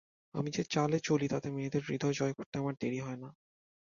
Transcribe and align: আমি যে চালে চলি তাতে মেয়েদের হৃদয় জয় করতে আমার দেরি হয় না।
আমি 0.35 0.49
যে 0.51 0.63
চালে 0.73 0.97
চলি 0.99 1.27
তাতে 1.27 1.47
মেয়েদের 1.51 1.81
হৃদয় 1.87 2.15
জয় 2.15 2.33
করতে 2.33 2.55
আমার 2.57 2.75
দেরি 2.79 2.99
হয় 2.99 3.19
না। 3.23 3.29